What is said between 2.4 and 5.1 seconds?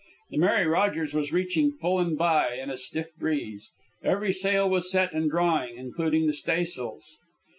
in a stiff breeze. Every sail was